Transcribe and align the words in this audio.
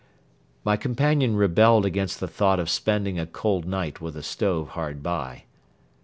My 0.63 0.77
companion 0.77 1.35
rebelled 1.35 1.85
against 1.85 2.19
the 2.19 2.27
thought 2.27 2.59
of 2.59 2.71
spending 2.71 3.19
a 3.19 3.27
cold 3.27 3.67
night 3.67 4.01
with 4.01 4.17
a 4.17 4.23
stove 4.23 4.69
hard 4.69 5.03
by. 5.03 5.43